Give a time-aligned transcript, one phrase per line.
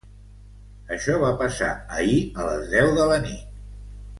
[0.95, 1.69] Això va passar
[1.99, 3.45] ahir a les deu de la nit.